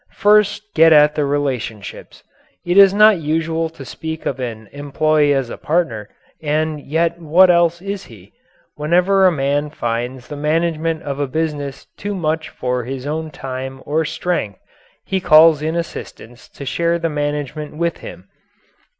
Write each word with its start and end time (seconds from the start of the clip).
First 0.15 0.63
get 0.73 0.91
at 0.91 1.13
the 1.13 1.25
relationships. 1.25 2.23
It 2.65 2.75
is 2.75 2.91
not 2.91 3.19
usual 3.21 3.69
to 3.69 3.85
speak 3.85 4.25
of 4.25 4.39
an 4.39 4.67
employee 4.71 5.31
as 5.31 5.51
a 5.51 5.59
partner, 5.59 6.09
and 6.41 6.79
yet 6.81 7.19
what 7.21 7.51
else 7.51 7.83
is 7.83 8.05
he? 8.05 8.33
Whenever 8.73 9.27
a 9.27 9.31
man 9.31 9.69
finds 9.69 10.27
the 10.27 10.35
management 10.35 11.03
of 11.03 11.19
a 11.19 11.27
business 11.27 11.85
too 11.97 12.15
much 12.15 12.49
for 12.49 12.83
his 12.83 13.05
own 13.05 13.29
time 13.29 13.83
or 13.85 14.03
strength, 14.03 14.57
he 15.05 15.19
calls 15.21 15.61
in 15.61 15.75
assistants 15.75 16.49
to 16.49 16.65
share 16.65 16.97
the 16.97 17.07
management 17.07 17.77
with 17.77 17.97
him. 17.97 18.27